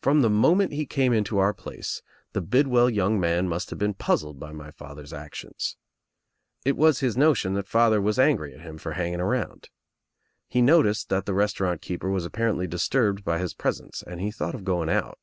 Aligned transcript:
From 0.00 0.22
the 0.22 0.30
moment 0.30 0.72
he 0.72 0.86
came 0.86 1.12
into 1.12 1.36
our 1.36 1.52
place 1.52 2.00
the 2.32 2.40
Bid 2.40 2.60
i 2.60 2.60
58 2.60 2.62
THE 2.62 2.62
TRIUMPH 2.62 2.66
OF 2.66 2.70
THE 2.70 2.70
EGG 2.70 2.72
well 2.72 2.90
young 3.12 3.20
man 3.20 3.48
must 3.50 3.68
have 3.68 3.78
been 3.78 3.92
puzzled 3.92 4.40
by 4.40 4.52
my 4.52 4.70
father's 4.70 5.12
actions. 5.12 5.76
It 6.64 6.78
was 6.78 7.00
his 7.00 7.18
notion 7.18 7.52
that 7.52 7.68
father 7.68 8.00
was 8.00 8.18
angry 8.18 8.54
at 8.54 8.62
him 8.62 8.78
for 8.78 8.92
hanging 8.92 9.20
around. 9.20 9.68
He 10.48 10.62
noticed 10.62 11.10
that 11.10 11.26
the 11.26 11.32
restau 11.34 11.60
rant 11.60 11.82
keeper 11.82 12.08
was 12.08 12.24
apparently 12.24 12.66
disturbed 12.66 13.22
by 13.22 13.38
his 13.38 13.52
presence 13.52 14.02
and 14.06 14.18
he 14.18 14.30
thought 14.30 14.54
of 14.54 14.64
going 14.64 14.88
out. 14.88 15.18